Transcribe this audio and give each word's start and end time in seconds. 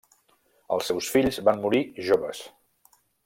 Els 0.77 0.87
seus 0.91 1.09
fills 1.17 1.37
van 1.49 1.61
morir 1.67 1.83
joves. 2.09 2.41